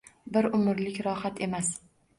Bir 0.37 0.47
umrlik 0.61 0.99
roxat 1.09 1.41
emas 1.49 1.73